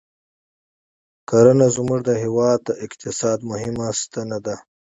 کرنه 1.29 1.67
زموږ 1.75 1.99
د 2.05 2.11
هېواد 2.23 2.59
د 2.63 2.69
اقتصاد 2.85 3.39
مهمه 3.51 3.87
ستنه 4.01 4.37
ده 4.45 4.55